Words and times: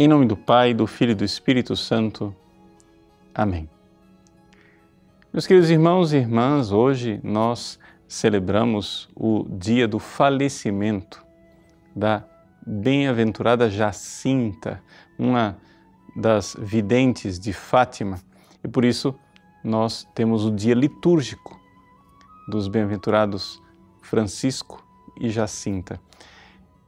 Em 0.00 0.06
nome 0.06 0.26
do 0.26 0.36
Pai, 0.36 0.72
do 0.72 0.86
Filho 0.86 1.10
e 1.10 1.14
do 1.16 1.24
Espírito 1.24 1.74
Santo. 1.74 2.32
Amém. 3.34 3.68
Meus 5.32 5.44
queridos 5.44 5.70
irmãos 5.70 6.12
e 6.12 6.18
irmãs, 6.18 6.70
hoje 6.70 7.18
nós 7.20 7.80
celebramos 8.06 9.08
o 9.12 9.44
dia 9.50 9.88
do 9.88 9.98
falecimento 9.98 11.26
da 11.96 12.24
bem-aventurada 12.64 13.68
Jacinta, 13.68 14.80
uma 15.18 15.58
das 16.14 16.56
videntes 16.56 17.36
de 17.36 17.52
Fátima, 17.52 18.20
e 18.62 18.68
por 18.68 18.84
isso 18.84 19.12
nós 19.64 20.06
temos 20.14 20.44
o 20.44 20.52
dia 20.52 20.74
litúrgico 20.74 21.60
dos 22.46 22.68
bem-aventurados 22.68 23.60
Francisco 24.00 24.80
e 25.20 25.28
Jacinta. 25.28 26.00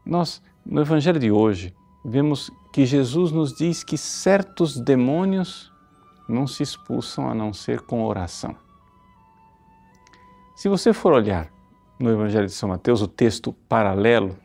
Nós, 0.07 0.41
no 0.65 0.81
Evangelho 0.81 1.19
de 1.19 1.33
hoje, 1.33 1.75
vemos 2.05 2.51
que 2.73 2.87
Jesus 2.87 3.33
nos 3.33 3.53
diz 3.53 3.83
que 3.85 3.99
certos 3.99 4.79
demônios 4.79 5.73
não 6.29 6.47
se 6.47 6.63
expulsam 6.63 7.29
a 7.29 7.35
não 7.35 7.53
ser 7.53 7.81
com 7.81 8.05
oração. 8.05 8.57
Se 10.55 10.69
você 10.69 10.93
for 10.93 11.13
olhar 11.13 11.51
no 11.99 12.11
Evangelho 12.11 12.47
de 12.47 12.53
São 12.53 12.69
Mateus, 12.69 13.03
o 13.03 13.09
texto 13.09 13.53
paralelo, 13.69 14.37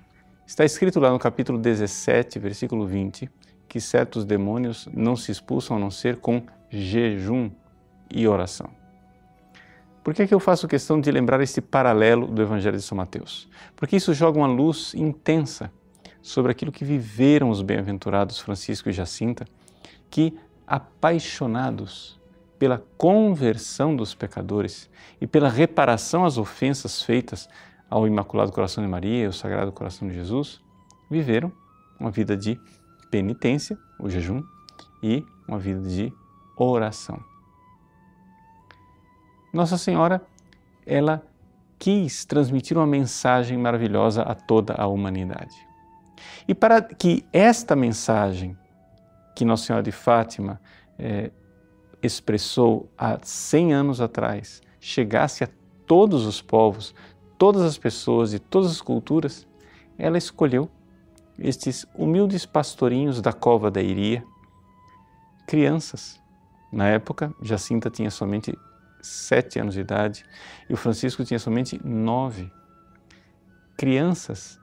está 0.46 0.66
escrito 0.66 1.00
lá 1.00 1.12
no 1.12 1.20
capítulo 1.20 1.58
17, 1.58 2.40
versículo 2.40 2.86
20, 2.86 3.30
que 3.68 3.80
certos 3.80 4.26
demônios 4.26 4.88
não 4.94 5.16
se 5.16 5.32
expulsam 5.32 5.78
a 5.78 5.80
não 5.80 5.92
ser 5.92 6.18
com 6.18 6.44
jejum 6.70 7.50
e 8.14 8.28
oração. 8.28 8.70
Por 10.04 10.14
que, 10.14 10.22
é 10.22 10.28
que 10.28 10.34
eu 10.34 10.40
faço 10.40 10.68
questão 10.68 11.02
de 11.02 11.10
lembrar 11.12 11.42
esse 11.42 11.60
paralelo 11.60 12.28
do 12.28 12.42
Evangelho 12.42 12.78
de 12.78 12.84
São 12.84 12.96
Mateus? 12.96 13.50
Porque 13.76 13.96
isso 13.96 14.14
joga 14.14 14.38
uma 14.38 14.48
luz 14.48 14.94
intensa 14.94 15.72
sobre 16.26 16.52
aquilo 16.52 16.72
que 16.72 16.84
viveram 16.84 17.52
os 17.52 17.62
bem-aventurados 17.62 18.40
Francisco 18.40 18.90
e 18.90 18.92
Jacinta, 18.92 19.46
que, 20.10 20.36
apaixonados 20.66 22.20
pela 22.58 22.84
conversão 22.98 23.96
dos 23.96 24.16
pecadores 24.16 24.90
e 25.22 25.28
pela 25.28 25.50
reparação 25.50 26.26
às 26.26 26.40
ofensas 26.40 27.04
feitas 27.04 27.48
ao 27.88 28.08
Imaculado 28.08 28.52
Coração 28.52 28.84
de 28.84 28.90
Maria 28.90 29.22
e 29.22 29.26
ao 29.28 29.32
Sagrado 29.32 29.72
Coração 29.72 30.08
de 30.08 30.16
Jesus, 30.16 30.60
viveram 31.12 31.52
uma 32.00 32.10
vida 32.10 32.36
de 32.36 32.60
penitência, 33.12 33.78
o 34.00 34.10
jejum, 34.10 34.44
e 35.04 35.24
uma 35.48 35.60
vida 35.60 35.88
de 35.88 36.12
oração. 36.58 37.24
Nossa 39.54 39.78
Senhora, 39.78 40.26
ela 40.88 41.22
quis 41.78 42.26
transmitir 42.26 42.76
uma 42.76 42.88
mensagem 42.88 43.60
maravilhosa 43.60 44.24
a 44.24 44.34
toda 44.34 44.74
a 44.74 44.88
humanidade. 44.88 45.65
E 46.48 46.54
para 46.54 46.82
que 46.82 47.26
esta 47.32 47.76
mensagem 47.76 48.58
que 49.36 49.44
Nossa 49.44 49.66
Senhora 49.66 49.84
de 49.84 49.92
Fátima 49.92 50.62
é, 50.98 51.30
expressou 52.02 52.90
há 52.98 53.20
100 53.22 53.74
anos 53.74 54.02
atrás 54.02 54.62
chegasse 54.80 55.44
a 55.44 55.50
todos 55.86 56.26
os 56.26 56.42
povos, 56.42 56.96
todas 57.38 57.62
as 57.64 57.78
pessoas 57.78 58.34
e 58.34 58.40
todas 58.40 58.72
as 58.72 58.82
culturas, 58.82 59.48
ela 59.98 60.18
escolheu 60.18 60.70
estes 61.38 61.86
humildes 61.94 62.46
pastorinhos 62.46 63.22
da 63.22 63.34
cova 63.34 63.70
da 63.70 63.82
Iria, 63.82 64.24
crianças. 65.46 66.22
Na 66.72 66.88
época, 66.88 67.34
Jacinta 67.42 67.90
tinha 67.90 68.10
somente 68.10 68.58
sete 69.02 69.60
anos 69.60 69.76
de 69.76 69.82
idade 69.82 70.26
e 70.70 70.74
o 70.74 70.78
Francisco 70.78 71.24
tinha 71.24 71.40
somente 71.40 71.80
nove. 71.84 72.52
Crianças 73.78 74.60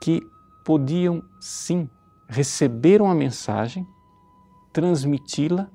que 0.00 0.20
podiam 0.66 1.22
sim 1.40 1.88
receber 2.28 3.00
uma 3.00 3.14
mensagem, 3.14 3.86
transmiti-la 4.72 5.70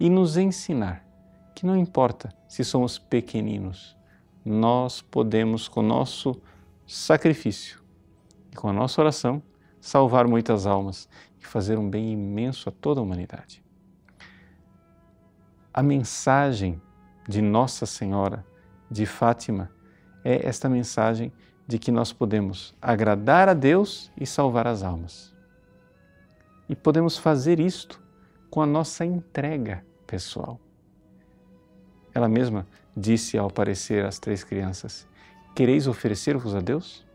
e 0.00 0.08
nos 0.08 0.38
ensinar 0.38 1.06
que 1.54 1.66
não 1.66 1.76
importa 1.76 2.34
se 2.48 2.64
somos 2.64 2.98
pequeninos, 2.98 3.94
nós 4.42 5.02
podemos, 5.02 5.68
com 5.68 5.82
nosso 5.82 6.40
sacrifício 6.86 7.82
e 8.50 8.56
com 8.56 8.66
a 8.66 8.72
nossa 8.72 9.02
oração, 9.02 9.42
salvar 9.78 10.26
muitas 10.26 10.66
almas 10.66 11.06
e 11.38 11.44
fazer 11.44 11.78
um 11.78 11.90
bem 11.90 12.10
imenso 12.10 12.70
a 12.70 12.72
toda 12.72 12.98
a 12.98 13.02
humanidade. 13.02 13.62
A 15.70 15.82
mensagem 15.82 16.80
de 17.28 17.42
Nossa 17.42 17.84
Senhora 17.84 18.46
de 18.90 19.04
Fátima 19.04 19.70
é 20.24 20.48
esta 20.48 20.66
mensagem 20.66 21.30
de 21.70 21.78
que 21.78 21.92
nós 21.92 22.12
podemos 22.12 22.74
agradar 22.82 23.48
a 23.48 23.54
Deus 23.54 24.10
e 24.20 24.26
salvar 24.26 24.66
as 24.66 24.82
almas. 24.82 25.32
E 26.68 26.74
podemos 26.74 27.16
fazer 27.16 27.60
isto 27.60 28.02
com 28.50 28.60
a 28.60 28.66
nossa 28.66 29.04
entrega 29.04 29.86
pessoal. 30.04 30.58
Ela 32.12 32.28
mesma 32.28 32.66
disse 32.96 33.38
ao 33.38 33.46
aparecer 33.46 34.04
às 34.04 34.18
três 34.18 34.42
crianças: 34.42 35.06
Quereis 35.54 35.86
oferecer-vos 35.86 36.56
a 36.56 36.60
Deus? 36.60 37.06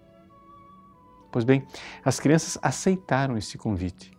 Pois 1.34 1.44
bem, 1.44 1.68
as 2.06 2.18
crianças 2.18 2.58
aceitaram 2.62 3.38
esse 3.38 3.58
convite 3.58 4.18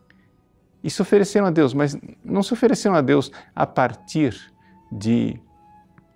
e 0.85 0.91
se 0.91 1.01
ofereceram 1.01 1.47
a 1.47 1.51
Deus, 1.51 1.73
mas 1.73 1.97
não 2.23 2.43
se 2.43 2.53
ofereceram 2.53 2.95
a 2.95 3.01
Deus 3.01 3.33
a 3.55 3.67
partir 3.67 4.53
de 4.93 5.41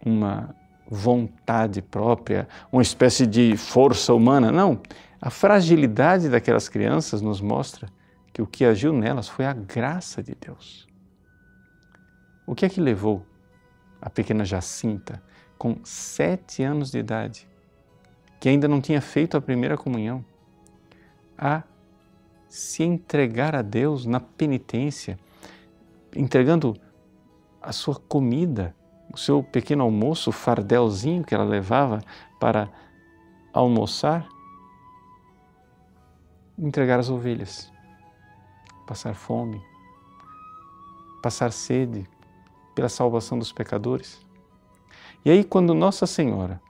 uma 0.05 0.55
vontade 0.91 1.81
própria, 1.81 2.49
uma 2.73 2.83
espécie 2.83 3.25
de 3.25 3.57
força 3.57 4.13
humana. 4.13 4.51
Não. 4.51 4.81
A 5.23 5.31
fragilidade 5.31 6.29
daquelas 6.29 6.69
crianças 6.69 7.23
nos 7.23 7.41
mostra 7.41 7.89
que 8.33 8.43
o 8.43 8.47
que 8.47 8.65
agiu 8.65 8.93
nelas 8.93 9.29
foi 9.29 9.45
a 9.47 9.53
graça 9.53 10.23
de 10.23 10.35
Deus. 10.35 10.89
O 12.47 12.55
que 12.55 12.67
é 12.67 12.69
que 12.69 12.81
levou 12.81 13.25
a 14.01 14.11
pequena 14.11 14.45
Jacinta, 14.45 15.23
com 15.57 15.77
sete 15.85 16.63
anos 16.63 16.91
de 16.91 16.99
idade, 16.99 17.47
que 18.41 18.49
ainda 18.49 18.67
não 18.67 18.81
tinha 18.81 19.01
feito 19.01 19.37
a 19.37 19.41
primeira 19.41 19.77
comunhão, 19.77 20.25
a 21.37 21.63
se 22.49 22.83
entregar 22.83 23.55
a 23.55 23.63
Deus 23.63 24.07
na 24.07 24.19
penitência, 24.19 25.19
entregando 26.17 26.75
a 27.61 27.73
sua 27.73 27.95
comida 27.95 28.75
o 29.13 29.17
seu 29.17 29.43
pequeno 29.43 29.83
almoço, 29.83 30.31
o 30.31 30.33
fardelzinho 30.33 31.25
que 31.25 31.35
ela 31.35 31.45
levava 31.45 32.01
para 32.39 32.69
almoçar, 33.53 34.27
entregar 36.59 36.99
as 36.99 37.11
ovelhas, 37.11 37.73
passar 38.87 39.15
fome, 39.15 39.61
passar 41.23 41.53
sede 41.53 42.09
pela 42.75 42.89
salvação 42.89 43.39
dos 43.39 43.53
pecadores. 43.53 44.25
E 45.25 45.31
aí, 45.31 45.45
quando 45.45 45.75
Nossa 45.75 46.07
Senhora, 46.07 46.61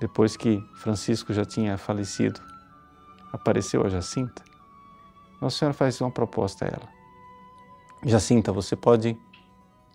depois 0.00 0.36
que 0.36 0.62
Francisco 0.76 1.32
já 1.32 1.44
tinha 1.44 1.76
falecido, 1.76 2.40
apareceu 3.32 3.84
a 3.84 3.88
Jacinta, 3.88 4.42
Nossa 5.40 5.58
Senhora 5.58 5.74
faz 5.74 6.00
uma 6.00 6.10
proposta 6.10 6.64
a 6.64 6.68
ela. 6.68 6.88
Jacinta, 8.04 8.52
você 8.52 8.76
pode 8.76 9.18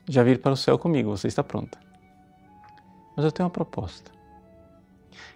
já 0.07 0.23
vir 0.23 0.41
para 0.41 0.51
o 0.51 0.57
céu 0.57 0.78
comigo, 0.78 1.09
você 1.09 1.28
está 1.28 1.44
pronta. 1.44 1.79
Mas 3.16 3.25
eu 3.25 3.31
tenho 3.31 3.45
uma 3.45 3.51
proposta. 3.51 4.12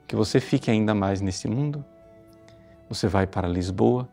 Que 0.07 0.15
você 0.15 0.39
fique 0.39 0.69
ainda 0.69 0.93
mais 0.93 1.21
nesse 1.21 1.47
mundo. 1.47 1.83
Você 2.89 3.07
vai 3.07 3.25
para 3.25 3.47
Lisboa, 3.47 4.07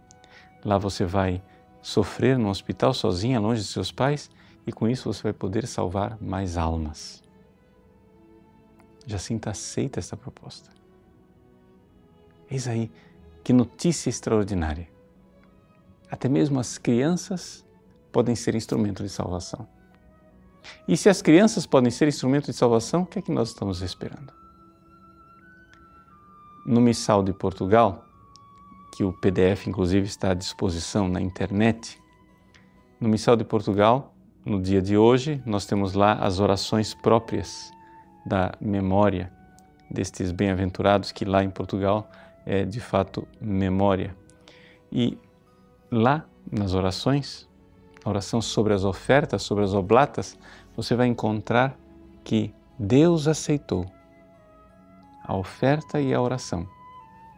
lá 0.65 0.79
você 0.79 1.05
vai 1.05 1.43
sofrer 1.83 2.39
no 2.39 2.49
hospital 2.49 2.95
sozinha, 2.95 3.41
longe 3.41 3.61
de 3.61 3.67
seus 3.67 3.93
pais, 3.93 4.31
e 4.67 4.73
com 4.73 4.89
isso 4.89 5.12
você 5.12 5.23
vai 5.25 5.33
poder 5.33 5.67
salvar 5.67 6.17
mais 6.21 6.57
almas. 6.57 7.23
Jacinta 9.07 9.51
aceita 9.51 9.99
esta 9.99 10.17
proposta. 10.17 10.71
Eis 12.51 12.69
aí 12.69 12.91
que 13.43 13.53
notícia 13.53 14.09
extraordinária. 14.09 14.88
Até 16.11 16.29
mesmo 16.29 16.61
as 16.61 16.79
crianças 16.79 17.65
podem 18.12 18.37
ser 18.37 18.55
instrumento 18.55 19.03
de 19.03 19.09
salvação. 19.09 19.67
E 20.87 20.97
se 20.97 21.09
as 21.09 21.23
crianças 21.23 21.67
podem 21.67 21.91
ser 21.91 22.09
instrumento 22.09 22.47
de 22.47 22.53
salvação, 22.53 23.03
o 23.03 23.06
que 23.06 23.19
é 23.19 23.23
que 23.23 23.32
nós 23.32 23.49
estamos 23.49 23.82
esperando? 23.82 24.32
No 26.64 26.81
Missal 26.81 27.23
de 27.23 27.32
Portugal, 27.32 28.05
que 28.94 29.05
o 29.05 29.12
PDF 29.12 29.67
inclusive 29.67 30.06
está 30.06 30.31
à 30.31 30.35
disposição 30.35 31.09
na 31.09 31.20
internet, 31.20 32.00
no 33.00 33.09
Missal 33.09 33.37
de 33.37 33.44
Portugal, 33.44 34.14
no 34.44 34.61
dia 34.61 34.82
de 34.82 34.97
hoje, 34.97 35.43
nós 35.47 35.67
temos 35.67 35.94
lá 35.94 36.14
as 36.14 36.41
orações 36.41 36.94
próprias 36.94 37.70
da 38.26 38.53
memória 38.61 39.32
destes 39.91 40.32
bem-aventurados, 40.32 41.12
que 41.12 41.25
lá 41.25 41.44
em 41.44 41.50
Portugal 41.50 42.11
é 42.47 42.64
de 42.64 42.81
fato 42.81 43.26
memória. 43.41 44.17
E 44.91 45.19
lá 45.91 46.25
nas 46.50 46.75
orações, 46.75 47.49
a 48.04 48.08
oração 48.08 48.40
sobre 48.40 48.72
as 48.72 48.84
ofertas, 48.84 49.43
sobre 49.43 49.64
as 49.64 49.75
oblatas, 49.75 50.37
você 50.76 50.94
vai 50.94 51.06
encontrar 51.06 51.76
que 52.25 52.54
Deus 52.78 53.28
aceitou 53.28 53.87
a 55.25 55.37
oferta 55.37 56.00
e 56.00 56.12
a 56.12 56.20
oração, 56.20 56.66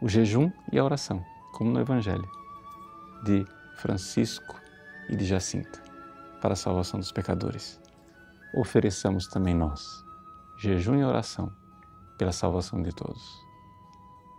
o 0.01 0.09
jejum 0.09 0.51
e 0.71 0.79
a 0.79 0.83
oração, 0.83 1.23
como 1.53 1.71
no 1.71 1.79
Evangelho 1.79 2.27
de 3.23 3.45
Francisco 3.77 4.59
e 5.09 5.15
de 5.15 5.25
Jacinta, 5.25 5.81
para 6.41 6.53
a 6.53 6.55
salvação 6.55 6.99
dos 6.99 7.11
pecadores. 7.11 7.79
Ofereçamos 8.55 9.27
também 9.27 9.53
nós, 9.53 10.03
jejum 10.57 10.95
e 10.95 11.03
oração, 11.03 11.51
pela 12.17 12.31
salvação 12.31 12.81
de 12.81 12.91
todos. 12.91 13.45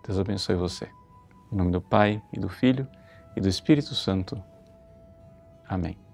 Deus 0.06 0.18
abençoe 0.18 0.56
você. 0.56 0.88
Em 1.52 1.56
nome 1.56 1.70
do 1.70 1.80
Pai, 1.80 2.22
e 2.32 2.40
do 2.40 2.48
Filho, 2.48 2.88
e 3.36 3.40
do 3.40 3.48
Espírito 3.48 3.94
Santo. 3.94 4.42
Amém. 5.68 6.05